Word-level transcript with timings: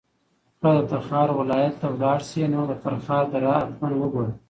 که 0.61 0.69
د 0.75 0.79
تخار 0.91 1.29
ولایت 1.39 1.73
ته 1.81 1.87
لاړ 2.01 2.19
شې 2.29 2.43
نو 2.53 2.61
د 2.69 2.73
فرخار 2.83 3.23
دره 3.33 3.51
حتماً 3.61 3.89
وګوره. 3.97 4.31